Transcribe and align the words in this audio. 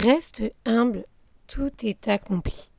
Reste 0.00 0.44
humble, 0.64 1.06
tout 1.48 1.72
est 1.82 2.06
accompli. 2.06 2.70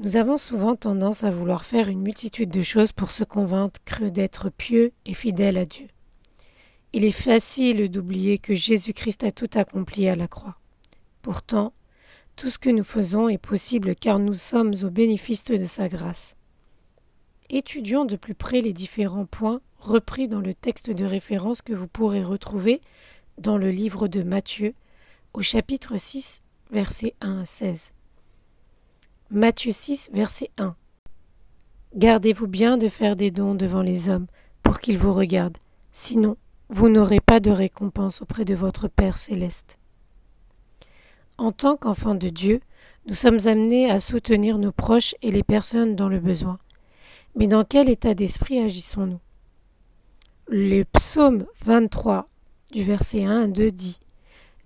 Nous 0.00 0.16
avons 0.16 0.36
souvent 0.36 0.74
tendance 0.74 1.22
à 1.22 1.30
vouloir 1.30 1.64
faire 1.64 1.88
une 1.88 2.00
multitude 2.00 2.50
de 2.50 2.62
choses 2.62 2.90
pour 2.90 3.12
se 3.12 3.22
convaincre 3.22 4.10
d'être 4.10 4.50
pieux 4.50 4.90
et 5.06 5.14
fidèles 5.14 5.56
à 5.56 5.64
Dieu. 5.64 5.86
Il 6.92 7.04
est 7.04 7.12
facile 7.12 7.88
d'oublier 7.92 8.38
que 8.38 8.54
Jésus-Christ 8.54 9.22
a 9.22 9.30
tout 9.30 9.50
accompli 9.54 10.08
à 10.08 10.16
la 10.16 10.26
croix. 10.26 10.56
Pourtant, 11.22 11.72
tout 12.34 12.50
ce 12.50 12.58
que 12.58 12.70
nous 12.70 12.82
faisons 12.82 13.28
est 13.28 13.38
possible 13.38 13.94
car 13.94 14.18
nous 14.18 14.34
sommes 14.34 14.74
au 14.82 14.90
bénéfice 14.90 15.44
de 15.44 15.64
sa 15.64 15.88
grâce. 15.88 16.34
Étudions 17.50 18.04
de 18.04 18.16
plus 18.16 18.34
près 18.34 18.62
les 18.62 18.72
différents 18.72 19.26
points 19.26 19.60
repris 19.78 20.26
dans 20.26 20.40
le 20.40 20.54
texte 20.54 20.90
de 20.90 21.04
référence 21.04 21.62
que 21.62 21.72
vous 21.72 21.86
pourrez 21.86 22.24
retrouver 22.24 22.80
dans 23.38 23.58
le 23.58 23.70
livre 23.70 24.08
de 24.08 24.24
Matthieu 24.24 24.74
au 25.34 25.40
chapitre 25.40 25.96
6 25.96 26.42
versets 26.70 27.14
1 27.20 27.40
à 27.40 27.44
16. 27.44 27.92
Matthieu 29.30 29.72
6 29.72 30.10
verset 30.12 30.50
1 30.58 30.76
Gardez-vous 31.94 32.46
bien 32.46 32.76
de 32.76 32.88
faire 32.88 33.16
des 33.16 33.30
dons 33.30 33.54
devant 33.54 33.82
les 33.82 34.08
hommes 34.08 34.26
pour 34.62 34.80
qu'ils 34.80 34.98
vous 34.98 35.12
regardent, 35.12 35.58
sinon 35.92 36.36
vous 36.68 36.88
n'aurez 36.88 37.20
pas 37.20 37.40
de 37.40 37.50
récompense 37.50 38.22
auprès 38.22 38.44
de 38.44 38.54
votre 38.54 38.88
Père 38.88 39.16
céleste. 39.16 39.78
En 41.38 41.52
tant 41.52 41.76
qu'enfants 41.76 42.14
de 42.14 42.28
Dieu, 42.28 42.60
nous 43.06 43.14
sommes 43.14 43.46
amenés 43.46 43.90
à 43.90 44.00
soutenir 44.00 44.58
nos 44.58 44.72
proches 44.72 45.14
et 45.22 45.30
les 45.30 45.42
personnes 45.42 45.96
dans 45.96 46.08
le 46.08 46.20
besoin. 46.20 46.58
Mais 47.36 47.46
dans 47.46 47.64
quel 47.64 47.88
état 47.88 48.14
d'esprit 48.14 48.58
agissons-nous? 48.58 49.20
Le 50.48 50.84
psaume 50.84 51.46
23 51.64 52.28
du 52.70 52.84
verset 52.84 53.24
1 53.24 53.42
à 53.42 53.46
2 53.46 53.70
dit 53.70 53.98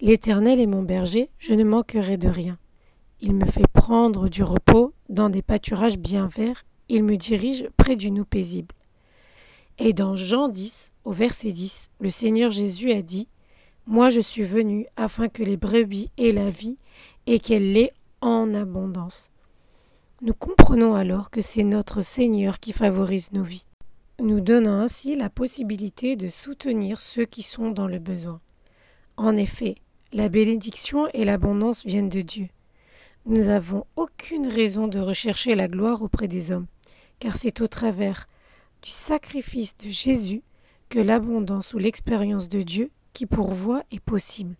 L'Éternel 0.03 0.61
est 0.61 0.67
mon 0.67 0.83
berger, 0.83 1.31
je 1.39 1.55
ne 1.55 1.65
manquerai 1.65 2.19
de 2.19 2.29
rien. 2.29 2.59
Il 3.23 3.35
me 3.35 3.47
fait 3.47 3.67
prendre 3.73 4.29
du 4.29 4.43
repos 4.43 4.93
dans 5.09 5.31
des 5.31 5.41
pâturages 5.41 5.97
bien 5.97 6.27
verts, 6.27 6.67
il 6.91 7.03
me 7.03 7.17
dirige 7.17 7.67
près 7.79 7.97
d'une 7.97 8.21
eau 8.21 8.27
paisible. 8.27 8.75
Et 9.79 9.95
dans 9.95 10.15
Jean 10.15 10.49
10, 10.49 10.93
au 11.05 11.13
verset 11.13 11.51
10, 11.51 11.89
le 12.01 12.11
Seigneur 12.11 12.51
Jésus 12.51 12.93
a 12.93 13.01
dit 13.01 13.27
Moi 13.87 14.11
je 14.11 14.21
suis 14.21 14.43
venu 14.43 14.87
afin 14.97 15.29
que 15.31 15.43
les 15.43 15.57
brebis 15.57 16.11
aient 16.19 16.33
la 16.33 16.51
vie 16.51 16.77
et 17.27 17.39
qu'elle 17.39 17.73
l'ait 17.73 17.95
en 18.21 18.53
abondance. 18.53 19.31
Nous 20.21 20.35
comprenons 20.35 20.95
alors 20.95 21.31
que 21.31 21.41
c'est 21.41 21.65
notre 21.65 22.03
Seigneur 22.03 22.61
qui 22.61 22.73
favorise 22.73 23.33
nos 23.33 23.45
vies, 23.45 23.67
nous 24.21 24.41
donnant 24.41 24.79
ainsi 24.79 25.17
la 25.17 25.31
possibilité 25.31 26.17
de 26.17 26.29
soutenir 26.29 27.01
ceux 27.01 27.25
qui 27.25 27.43
sont 27.43 27.71
dans 27.71 27.87
le 27.87 27.99
besoin. 27.99 28.41
En 29.17 29.35
effet, 29.37 29.77
la 30.13 30.29
bénédiction 30.29 31.09
et 31.13 31.25
l'abondance 31.25 31.85
viennent 31.85 32.09
de 32.09 32.21
Dieu. 32.21 32.49
Nous 33.27 33.45
n'avons 33.45 33.87
aucune 33.97 34.47
raison 34.47 34.87
de 34.89 35.01
rechercher 35.01 35.55
la 35.55 35.69
gloire 35.69 36.03
auprès 36.03 36.29
des 36.29 36.53
hommes, 36.53 36.67
car 37.19 37.37
c'est 37.37 37.61
au 37.61 37.67
travers 37.67 38.29
du 38.83 38.91
sacrifice 38.91 39.77
de 39.77 39.89
Jésus 39.89 40.43
que 40.89 41.01
l'abondance 41.01 41.75
ou 41.75 41.79
l'expérience 41.79 42.49
de 42.49 42.63
Dieu 42.63 42.91
qui 43.13 43.27
pourvoit 43.27 43.83
est 43.91 44.01
possible. 44.01 44.55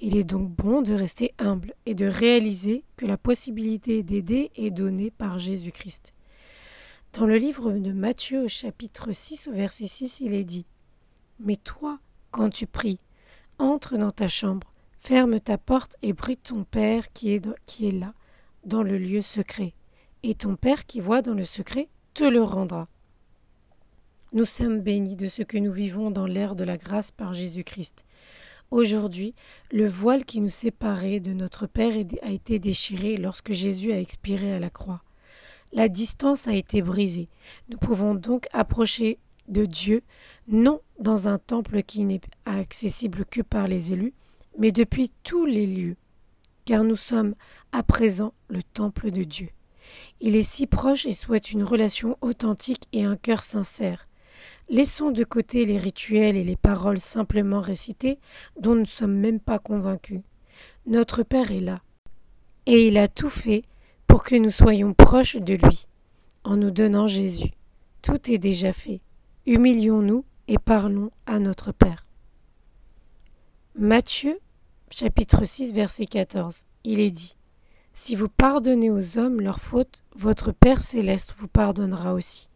Il 0.00 0.16
est 0.16 0.24
donc 0.24 0.48
bon 0.48 0.82
de 0.82 0.94
rester 0.94 1.34
humble 1.38 1.74
et 1.86 1.94
de 1.94 2.06
réaliser 2.06 2.82
que 2.96 3.06
la 3.06 3.16
possibilité 3.16 4.02
d'aider 4.02 4.50
est 4.56 4.70
donnée 4.70 5.10
par 5.10 5.38
Jésus-Christ. 5.38 6.12
Dans 7.12 7.26
le 7.26 7.36
livre 7.36 7.72
de 7.72 7.92
Matthieu 7.92 8.44
au 8.44 8.48
chapitre 8.48 9.12
6 9.12 9.48
au 9.48 9.52
verset 9.52 9.86
6, 9.86 10.20
il 10.20 10.32
est 10.32 10.44
dit 10.44 10.64
Mais 11.38 11.56
toi, 11.56 11.98
quand 12.30 12.48
tu 12.48 12.66
pries, 12.66 12.98
entre 13.58 13.96
dans 13.96 14.10
ta 14.10 14.28
chambre, 14.28 14.72
ferme 15.00 15.40
ta 15.40 15.58
porte 15.58 15.96
et 16.02 16.14
prie 16.14 16.36
ton 16.36 16.64
Père 16.64 17.12
qui 17.12 17.32
est, 17.32 17.46
qui 17.66 17.88
est 17.88 17.92
là, 17.92 18.14
dans 18.64 18.82
le 18.82 18.98
lieu 18.98 19.22
secret, 19.22 19.74
et 20.22 20.34
ton 20.34 20.56
Père 20.56 20.86
qui 20.86 21.00
voit 21.00 21.22
dans 21.22 21.34
le 21.34 21.44
secret 21.44 21.88
te 22.14 22.24
le 22.24 22.42
rendra. 22.42 22.88
Nous 24.32 24.44
sommes 24.44 24.80
bénis 24.80 25.16
de 25.16 25.28
ce 25.28 25.42
que 25.42 25.58
nous 25.58 25.72
vivons 25.72 26.10
dans 26.10 26.26
l'ère 26.26 26.54
de 26.54 26.64
la 26.64 26.78
grâce 26.78 27.10
par 27.10 27.34
Jésus-Christ. 27.34 28.04
Aujourd'hui, 28.70 29.34
le 29.70 29.86
voile 29.86 30.24
qui 30.24 30.40
nous 30.40 30.48
séparait 30.48 31.20
de 31.20 31.34
notre 31.34 31.66
Père 31.66 31.92
a 32.22 32.30
été 32.30 32.58
déchiré 32.58 33.18
lorsque 33.18 33.52
Jésus 33.52 33.92
a 33.92 34.00
expiré 34.00 34.54
à 34.54 34.58
la 34.58 34.70
croix. 34.70 35.02
La 35.74 35.88
distance 35.88 36.48
a 36.48 36.54
été 36.54 36.80
brisée. 36.80 37.28
Nous 37.68 37.76
pouvons 37.76 38.14
donc 38.14 38.48
approcher 38.52 39.18
de 39.48 39.66
Dieu, 39.66 40.02
non 40.48 40.80
dans 41.02 41.28
un 41.28 41.38
temple 41.38 41.82
qui 41.82 42.04
n'est 42.04 42.20
accessible 42.46 43.24
que 43.24 43.42
par 43.42 43.66
les 43.66 43.92
élus, 43.92 44.14
mais 44.58 44.72
depuis 44.72 45.10
tous 45.22 45.44
les 45.44 45.66
lieux, 45.66 45.96
car 46.64 46.84
nous 46.84 46.96
sommes 46.96 47.34
à 47.72 47.82
présent 47.82 48.32
le 48.48 48.62
temple 48.62 49.10
de 49.10 49.24
Dieu. 49.24 49.48
Il 50.20 50.36
est 50.36 50.42
si 50.42 50.66
proche 50.66 51.04
et 51.06 51.12
souhaite 51.12 51.50
une 51.50 51.64
relation 51.64 52.16
authentique 52.20 52.84
et 52.92 53.04
un 53.04 53.16
cœur 53.16 53.42
sincère. 53.42 54.08
Laissons 54.68 55.10
de 55.10 55.24
côté 55.24 55.64
les 55.66 55.76
rituels 55.76 56.36
et 56.36 56.44
les 56.44 56.56
paroles 56.56 57.00
simplement 57.00 57.60
récitées 57.60 58.18
dont 58.58 58.74
nous 58.74 58.82
ne 58.82 58.86
sommes 58.86 59.16
même 59.16 59.40
pas 59.40 59.58
convaincus. 59.58 60.20
Notre 60.86 61.24
Père 61.24 61.50
est 61.50 61.60
là, 61.60 61.82
et 62.66 62.86
il 62.86 62.96
a 62.96 63.08
tout 63.08 63.28
fait 63.28 63.64
pour 64.06 64.22
que 64.22 64.36
nous 64.36 64.50
soyons 64.50 64.94
proches 64.94 65.36
de 65.36 65.54
lui, 65.54 65.88
en 66.44 66.56
nous 66.56 66.70
donnant 66.70 67.08
Jésus. 67.08 67.50
Tout 68.02 68.30
est 68.30 68.38
déjà 68.38 68.72
fait. 68.72 69.00
Humilions-nous 69.46 70.24
et 70.48 70.58
parlons 70.58 71.10
à 71.26 71.38
notre 71.38 71.72
Père. 71.72 72.06
Matthieu 73.74 74.38
chapitre 74.90 75.44
6 75.44 75.72
verset 75.72 76.06
14. 76.06 76.64
Il 76.84 77.00
est 77.00 77.10
dit 77.10 77.36
Si 77.94 78.14
vous 78.14 78.28
pardonnez 78.28 78.90
aux 78.90 79.18
hommes 79.18 79.40
leurs 79.40 79.60
fautes, 79.60 80.02
votre 80.14 80.52
Père 80.52 80.82
céleste 80.82 81.34
vous 81.38 81.48
pardonnera 81.48 82.14
aussi. 82.14 82.48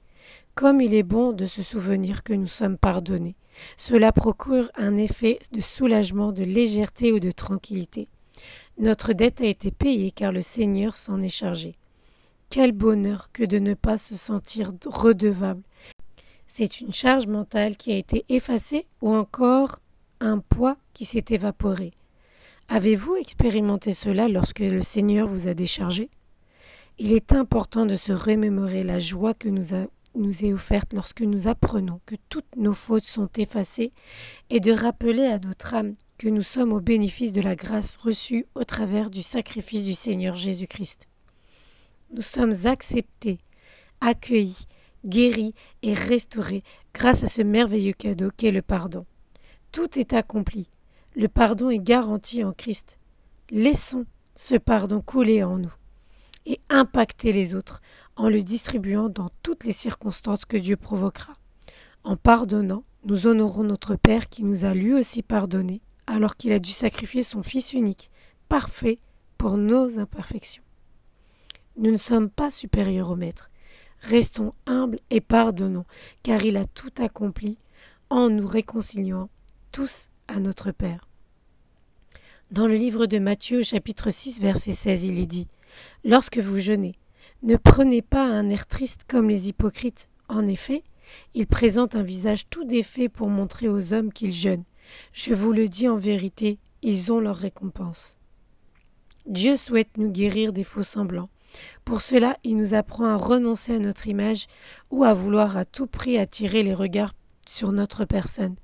Comme 0.55 0.81
il 0.81 0.95
est 0.95 1.03
bon 1.03 1.33
de 1.33 1.47
se 1.47 1.63
souvenir 1.63 2.23
que 2.23 2.33
nous 2.33 2.47
sommes 2.47 2.79
pardonnés. 2.79 3.37
Cela 3.77 4.13
procure 4.13 4.71
un 4.77 4.97
effet 4.97 5.39
de 5.53 5.61
soulagement, 5.61 6.33
de 6.33 6.45
légèreté 6.45 7.13
ou 7.13 7.21
de 7.21 7.31
tranquillité. 7.31 8.09
Notre 8.79 9.13
dette 9.13 9.41
a 9.41 9.47
été 9.47 9.71
payée 9.71 10.11
car 10.11 10.33
le 10.33 10.43
Seigneur 10.43 10.97
s'en 10.97 11.21
est 11.21 11.29
chargé. 11.29 11.77
Quel 12.51 12.73
bonheur 12.73 13.31
que 13.33 13.45
de 13.45 13.59
ne 13.59 13.75
pas 13.75 13.99
se 13.99 14.17
sentir 14.17 14.73
redevable. 14.85 15.63
C'est 16.59 16.81
une 16.81 16.95
charge 16.95 17.27
mentale 17.27 17.77
qui 17.77 17.93
a 17.93 17.99
été 17.99 18.25
effacée 18.31 18.87
ou 19.03 19.15
encore 19.15 19.79
un 20.21 20.39
poids 20.39 20.79
qui 20.95 21.05
s'est 21.05 21.27
évaporé. 21.29 21.93
Avez-vous 22.71 23.15
expérimenté 23.17 23.93
cela 23.93 24.27
lorsque 24.27 24.61
le 24.61 24.81
Seigneur 24.81 25.29
vous 25.29 25.49
a 25.49 25.53
déchargé? 25.53 26.09
Il 26.97 27.13
est 27.13 27.35
important 27.35 27.85
de 27.85 27.95
se 27.95 28.13
remémorer 28.13 28.85
la 28.85 28.99
joie 28.99 29.35
que 29.35 29.51
nous 29.51 30.45
est 30.45 30.53
offerte 30.55 30.95
lorsque 30.95 31.21
nous 31.21 31.47
apprenons 31.47 32.01
que 32.07 32.17
toutes 32.31 32.57
nos 32.57 32.73
fautes 32.73 33.05
sont 33.05 33.29
effacées 33.37 33.93
et 34.49 34.59
de 34.59 34.73
rappeler 34.73 35.27
à 35.27 35.39
notre 35.39 35.75
âme 35.75 35.95
que 36.17 36.31
nous 36.31 36.41
sommes 36.41 36.73
au 36.73 36.81
bénéfice 36.81 37.33
de 37.33 37.43
la 37.43 37.55
grâce 37.55 37.99
reçue 37.99 38.47
au 38.55 38.65
travers 38.65 39.11
du 39.11 39.21
sacrifice 39.21 39.85
du 39.85 39.95
Seigneur 39.95 40.37
Jésus-Christ. 40.37 41.07
Nous 42.15 42.23
sommes 42.23 42.55
acceptés, 42.65 43.41
accueillis, 44.01 44.67
guéris 45.07 45.55
et 45.83 45.93
restaurés 45.93 46.63
grâce 46.95 47.23
à 47.23 47.29
ce 47.29 47.43
merveilleux 47.43 47.93
cadeau 47.93 48.31
qu'est 48.37 48.51
le 48.51 48.63
pardon. 48.63 49.07
Tout 49.73 49.99
est 49.99 50.13
accompli. 50.13 50.71
Le 51.15 51.29
pardon 51.29 51.71
est 51.71 51.79
garanti 51.79 52.45
en 52.45 52.53
Christ. 52.53 52.99
Laissons 53.51 54.07
ce 54.35 54.55
pardon 54.55 55.01
couler 55.01 55.43
en 55.43 55.59
nous 55.59 55.73
et 56.47 56.61
impacter 56.69 57.33
les 57.33 57.55
autres 57.55 57.81
en 58.17 58.29
le 58.29 58.43
distribuant 58.43 59.09
dans 59.09 59.31
toutes 59.43 59.65
les 59.65 59.73
circonstances 59.73 60.45
que 60.45 60.57
Dieu 60.57 60.77
provoquera. 60.77 61.35
En 62.05 62.17
pardonnant, 62.17 62.85
nous 63.05 63.27
honorons 63.27 63.65
notre 63.65 63.97
Père 63.97 64.29
qui 64.29 64.45
nous 64.45 64.65
a 64.65 64.75
lui 64.75 64.95
aussi 64.95 65.23
pardonné, 65.23 65.81
alors 66.07 66.37
qu'il 66.37 66.53
a 66.53 66.59
dû 66.59 66.71
sacrifier 66.71 67.23
son 67.23 67.43
Fils 67.43 67.73
unique, 67.73 68.11
parfait, 68.49 68.99
pour 69.39 69.57
nos 69.57 69.99
imperfections. 69.99 70.63
Nous 71.77 71.91
ne 71.91 71.97
sommes 71.97 72.31
pas 72.31 72.51
supérieurs 72.51 73.11
au 73.11 73.17
Maître. 73.17 73.51
Restons 74.01 74.53
humbles 74.67 75.01
et 75.11 75.21
pardonnons, 75.21 75.85
car 76.23 76.45
il 76.45 76.57
a 76.57 76.65
tout 76.65 76.93
accompli 76.99 77.59
en 78.11 78.31
nous 78.31 78.47
réconciliant 78.47 79.29
tous 79.73 80.09
à 80.29 80.39
notre 80.39 80.71
Père. 80.71 81.09
Dans 82.51 82.69
le 82.69 82.77
livre 82.77 83.07
de 83.07 83.19
Matthieu, 83.19 83.63
chapitre 83.63 84.11
6, 84.11 84.41
verset 84.41 84.73
16, 84.73 85.05
il 85.05 85.19
est 85.19 85.27
dit 85.27 85.49
Lorsque 86.05 86.39
vous 86.39 86.59
jeûnez, 86.59 86.95
ne 87.43 87.57
prenez 87.57 88.03
pas 88.03 88.25
un 88.25 88.49
air 88.49 88.67
triste 88.67 89.05
comme 89.09 89.29
les 89.29 89.49
hypocrites. 89.49 90.09
En 90.29 90.47
effet, 90.47 90.83
ils 91.35 91.47
présentent 91.47 91.97
un 91.97 92.03
visage 92.03 92.49
tout 92.49 92.65
défait 92.65 93.09
pour 93.09 93.29
montrer 93.29 93.69
aux 93.69 93.93
hommes 93.93 94.13
qu'ils 94.13 94.33
jeûnent. 94.33 94.65
Je 95.13 95.35
vous 95.35 95.53
le 95.53 95.69
dis 95.69 95.89
en 95.89 95.97
vérité, 95.97 96.59
ils 96.83 97.13
ont 97.13 97.21
leur 97.21 97.37
récompense. 97.37 98.17
Dieu 99.27 99.57
souhaite 99.57 99.97
nous 99.97 100.11
guérir 100.11 100.53
des 100.53 100.65
faux 100.65 100.85
semblants. 100.85 101.29
Pour 101.85 102.01
cela, 102.01 102.37
il 102.45 102.57
nous 102.57 102.75
apprend 102.75 103.07
à 103.07 103.17
renoncer 103.17 103.75
à 103.75 103.79
notre 103.79 104.07
image 104.07 104.47
ou 104.91 105.05
à 105.05 105.15
vouloir 105.15 105.57
à 105.57 105.65
tout 105.65 105.87
prix 105.87 106.19
attirer 106.19 106.63
les 106.63 106.75
regards 106.75 107.15
sur 107.47 107.73
notre 107.73 108.05
personne. 108.05 108.57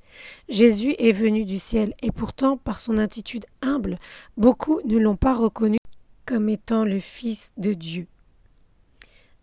Jésus 0.48 0.94
est 0.98 1.12
venu 1.12 1.44
du 1.44 1.58
ciel, 1.58 1.94
et 2.02 2.10
pourtant, 2.10 2.56
par 2.56 2.80
son 2.80 2.98
attitude 2.98 3.46
humble, 3.62 3.98
beaucoup 4.36 4.80
ne 4.84 4.98
l'ont 4.98 5.16
pas 5.16 5.34
reconnu 5.34 5.78
comme 6.26 6.48
étant 6.48 6.84
le 6.84 7.00
Fils 7.00 7.52
de 7.56 7.72
Dieu, 7.72 8.06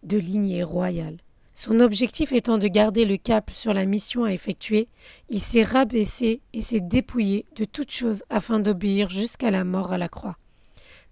de 0.03 0.17
lignée 0.17 0.63
royale. 0.63 1.17
Son 1.53 1.81
objectif 1.81 2.31
étant 2.31 2.57
de 2.57 2.67
garder 2.67 3.03
le 3.03 3.17
cap 3.17 3.51
sur 3.51 3.73
la 3.73 3.85
mission 3.85 4.23
à 4.23 4.31
effectuer, 4.31 4.87
il 5.29 5.41
s'est 5.41 5.63
rabaissé 5.63 6.41
et 6.53 6.61
s'est 6.61 6.79
dépouillé 6.79 7.45
de 7.55 7.65
toute 7.65 7.91
chose 7.91 8.23
afin 8.29 8.59
d'obéir 8.59 9.09
jusqu'à 9.09 9.51
la 9.51 9.65
mort 9.65 9.91
à 9.91 9.97
la 9.97 10.07
croix. 10.07 10.37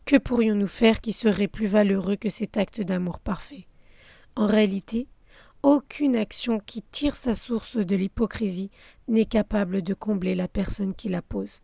Que 0.07 0.15
pourrions-nous 0.15 0.68
faire 0.68 1.01
qui 1.01 1.12
serait 1.12 1.50
plus 1.50 1.68
valeureux 1.68 2.15
que 2.15 2.30
cet 2.30 2.56
acte 2.56 2.80
d'amour 2.80 3.19
parfait? 3.19 3.68
En 4.38 4.45
réalité, 4.45 5.06
aucune 5.63 6.15
action 6.15 6.62
qui 6.65 6.81
tire 6.81 7.18
sa 7.18 7.33
source 7.33 7.75
de 7.75 7.94
l'hypocrisie 7.94 8.71
n'est 9.09 9.25
capable 9.25 9.81
de 9.81 9.94
combler 9.94 10.33
la 10.33 10.48
personne 10.48 10.95
qui 10.95 11.09
la 11.09 11.21
pose. 11.21 11.59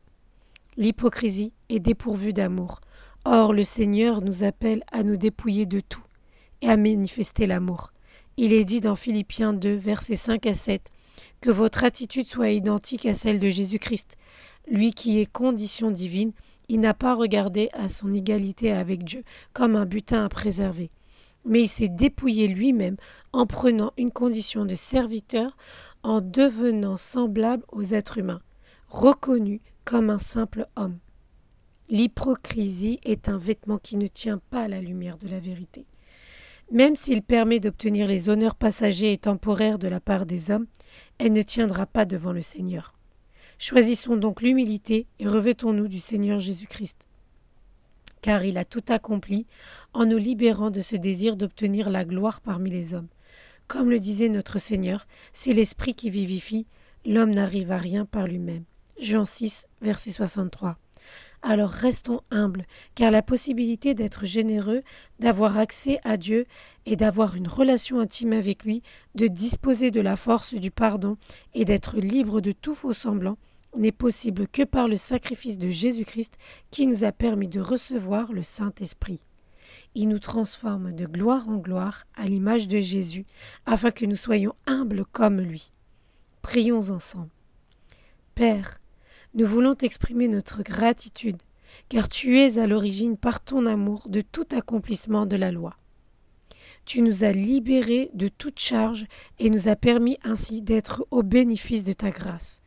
L'hypocrisie 0.76 1.54
est 1.70 1.80
dépourvue 1.80 2.34
d'amour. 2.34 2.82
Or 3.24 3.54
le 3.54 3.64
Seigneur 3.64 4.22
nous 4.22 4.44
appelle 4.44 4.84
à 4.92 5.04
nous 5.04 5.16
dépouiller 5.16 5.66
de 5.66 5.80
tout 5.80 6.04
et 6.62 6.68
à 6.68 6.76
manifester 6.76 7.48
l'amour. 7.48 7.94
Il 8.36 8.52
est 8.52 8.66
dit 8.66 8.82
dans 8.82 8.98
Philippiens 8.98 9.54
2, 9.54 9.74
versets 9.74 10.18
5 10.18 10.48
à 10.48 10.54
7, 10.54 10.82
que 11.40 11.50
votre 11.50 11.86
attitude 11.86 12.28
soit 12.28 12.50
identique 12.50 13.06
à 13.06 13.14
celle 13.14 13.40
de 13.40 13.50
Jésus-Christ. 13.50 14.18
Lui 14.70 14.94
qui 14.94 15.22
est 15.22 15.32
condition 15.32 15.92
divine, 15.92 16.34
il 16.70 16.80
n'a 16.80 16.94
pas 16.94 17.14
regardé 17.14 17.70
à 17.74 17.90
son 17.90 18.14
égalité 18.14 18.72
avec 18.72 19.04
Dieu 19.04 19.24
comme 19.54 19.76
un 19.76 19.86
butin 19.86 20.26
à 20.26 20.30
préserver, 20.30 20.92
mais 21.46 21.62
il 21.64 21.68
s'est 21.68 21.90
dépouillé 21.90 22.48
lui-même 22.48 22.98
en 23.32 23.46
prenant 23.46 23.94
une 23.98 24.12
condition 24.12 24.66
de 24.66 24.76
serviteur, 24.76 25.58
en 26.04 26.22
devenant 26.22 26.98
semblable 26.98 27.64
aux 27.72 27.84
êtres 27.84 28.18
humains, 28.18 28.42
reconnu 28.88 29.62
comme 29.86 30.10
un 30.10 30.18
simple 30.18 30.68
homme. 30.76 31.00
L'hypocrisie 31.90 33.00
est 33.04 33.30
un 33.30 33.38
vêtement 33.38 33.78
qui 33.78 33.98
ne 33.98 34.08
tient 34.08 34.40
pas 34.50 34.64
à 34.64 34.68
la 34.68 34.82
lumière 34.82 35.18
de 35.18 35.28
la 35.28 35.40
vérité. 35.40 35.86
Même 36.72 36.96
s'il 36.96 37.22
permet 37.22 37.60
d'obtenir 37.60 38.08
les 38.08 38.30
honneurs 38.30 38.56
passagers 38.56 39.14
et 39.14 39.18
temporaires 39.18 39.78
de 39.78 39.88
la 39.88 40.00
part 40.00 40.26
des 40.26 40.50
hommes, 40.50 40.66
elle 41.18 41.34
ne 41.34 41.42
tiendra 41.42 41.86
pas 41.86 42.06
devant 42.06 42.32
le 42.32 42.42
Seigneur. 42.42 42.94
Choisissons 43.60 44.18
donc 44.18 44.42
l'humilité 44.42 45.08
et 45.20 45.28
revêtons-nous 45.28 45.88
du 45.88 46.00
Seigneur 46.00 46.40
Jésus-Christ. 46.40 46.98
Car 48.22 48.46
il 48.46 48.58
a 48.58 48.66
tout 48.66 48.84
accompli 48.90 49.46
en 49.94 50.06
nous 50.06 50.18
libérant 50.18 50.72
de 50.72 50.82
ce 50.82 50.96
désir 50.96 51.36
d'obtenir 51.36 51.90
la 51.90 52.06
gloire 52.06 52.42
parmi 52.42 52.70
les 52.70 52.94
hommes. 52.94 53.10
Comme 53.68 53.90
le 53.90 54.00
disait 54.00 54.30
notre 54.30 54.60
Seigneur, 54.60 55.08
c'est 55.32 55.54
l'Esprit 55.54 55.94
qui 55.94 56.10
vivifie, 56.10 56.66
l'homme 57.06 57.34
n'arrive 57.34 57.72
à 57.72 57.78
rien 57.78 58.06
par 58.06 58.28
lui-même. 58.28 58.64
Jean 59.00 59.26
6, 59.26 59.68
verset 59.82 60.12
63 60.12 60.78
alors 61.44 61.70
restons 61.70 62.22
humbles, 62.32 62.66
car 62.96 63.12
la 63.12 63.22
possibilité 63.22 63.94
d'être 63.94 64.26
généreux, 64.26 64.82
d'avoir 65.20 65.58
accès 65.58 66.00
à 66.04 66.18
Dieu 66.18 66.46
et 66.86 66.96
d'avoir 66.96 67.36
une 67.36 67.48
relation 67.48 68.00
intime 68.00 68.34
avec 68.34 68.64
lui, 68.64 68.82
de 69.14 69.28
disposer 69.28 69.92
de 69.92 70.02
la 70.02 70.16
force 70.16 70.54
du 70.54 70.72
pardon 70.72 71.18
et 71.54 71.66
d'être 71.66 71.98
libre 71.98 72.42
de 72.42 72.54
tout 72.54 72.76
faux 72.76 72.94
semblant, 72.94 73.38
n'est 73.76 73.92
possible 73.92 74.48
que 74.48 74.64
par 74.64 74.88
le 74.88 74.98
sacrifice 74.98 75.58
de 75.58 75.70
Jésus-Christ 75.70 76.38
qui 76.72 76.88
nous 76.88 77.04
a 77.04 77.12
permis 77.12 77.48
de 77.48 77.60
recevoir 77.60 78.32
le 78.32 78.44
Saint-Esprit. 78.44 79.24
Il 79.96 80.08
nous 80.08 80.20
transforme 80.20 80.94
de 80.94 81.06
gloire 81.06 81.50
en 81.50 81.58
gloire 81.58 82.06
à 82.16 82.26
l'image 82.26 82.68
de 82.68 82.80
Jésus, 82.80 83.26
afin 83.66 83.92
que 83.92 84.06
nous 84.06 84.16
soyons 84.16 84.54
humbles 84.66 85.06
comme 85.12 85.40
lui. 85.40 85.72
Prions 86.42 86.90
ensemble. 86.92 87.30
Père, 88.36 88.80
nous 89.36 89.48
voulons 89.48 89.74
t'exprimer 89.74 90.28
notre 90.28 90.62
gratitude, 90.62 91.42
car 91.90 92.08
tu 92.08 92.40
es 92.40 92.60
à 92.60 92.68
l'origine 92.68 93.18
par 93.18 93.44
ton 93.44 93.66
amour 93.66 94.08
de 94.08 94.22
tout 94.22 94.46
accomplissement 94.56 95.26
de 95.26 95.36
la 95.36 95.52
loi. 95.52 95.76
Tu 96.86 97.02
nous 97.02 97.24
as 97.24 97.32
libérés 97.32 98.12
de 98.14 98.28
toute 98.28 98.60
charge 98.60 99.06
et 99.40 99.50
nous 99.50 99.70
as 99.70 99.76
permis 99.76 100.18
ainsi 100.24 100.62
d'être 100.62 101.08
au 101.12 101.24
bénéfice 101.24 101.84
de 101.84 101.94
ta 101.94 102.12
grâce. 102.12 102.60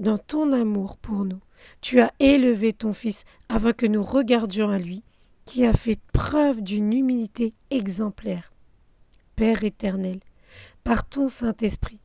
Dans 0.00 0.18
ton 0.18 0.52
amour 0.52 0.96
pour 0.96 1.24
nous, 1.24 1.40
tu 1.80 2.00
as 2.00 2.12
élevé 2.18 2.72
ton 2.72 2.92
Fils 2.92 3.24
afin 3.48 3.72
que 3.72 3.86
nous 3.86 4.02
regardions 4.02 4.70
à 4.70 4.78
lui, 4.78 5.04
qui 5.44 5.66
a 5.66 5.72
fait 5.72 6.00
preuve 6.12 6.62
d'une 6.62 6.92
humilité 6.92 7.54
exemplaire. 7.70 8.52
Père 9.36 9.62
éternel, 9.64 10.20
par 10.82 11.08
ton 11.08 11.28
Saint-Esprit, 11.28 12.00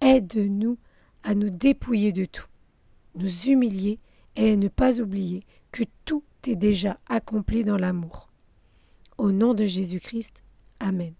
aide-nous 0.00 0.78
à 1.22 1.34
nous 1.34 1.50
dépouiller 1.50 2.12
de 2.12 2.24
tout 2.24 2.46
nous 3.14 3.46
humilier 3.46 3.98
et 4.36 4.56
ne 4.56 4.68
pas 4.68 5.00
oublier 5.00 5.44
que 5.72 5.84
tout 6.04 6.24
est 6.46 6.56
déjà 6.56 6.98
accompli 7.08 7.64
dans 7.64 7.78
l'amour. 7.78 8.28
Au 9.18 9.32
nom 9.32 9.54
de 9.54 9.64
Jésus-Christ, 9.64 10.42
Amen. 10.80 11.14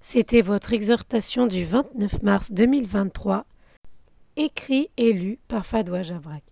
C'était 0.00 0.40
votre 0.40 0.72
exhortation 0.72 1.46
du 1.46 1.64
29 1.64 2.22
mars 2.22 2.50
2023, 2.50 3.46
écrit 4.36 4.90
et 4.96 5.12
lu 5.12 5.38
par 5.46 5.64
Fadoua 5.64 6.02
Javrak. 6.02 6.42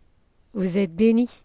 Vous 0.54 0.78
êtes 0.78 0.94
bénis. 0.94 1.44